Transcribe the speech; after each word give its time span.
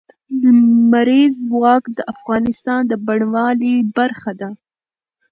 لمریز 0.41 1.33
ځواک 1.49 1.83
د 1.97 1.99
افغانستان 2.13 2.81
د 2.87 2.93
بڼوالۍ 3.05 3.75
برخه 3.97 4.31
ده. 4.39 4.49